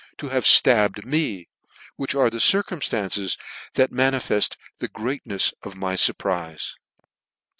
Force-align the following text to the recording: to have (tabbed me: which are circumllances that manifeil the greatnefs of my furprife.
to 0.17 0.29
have 0.29 0.45
(tabbed 0.45 1.05
me: 1.05 1.47
which 1.95 2.15
are 2.15 2.31
circumllances 2.31 3.37
that 3.75 3.91
manifeil 3.91 4.49
the 4.79 4.89
greatnefs 4.89 5.53
of 5.61 5.75
my 5.75 5.93
furprife. 5.95 6.71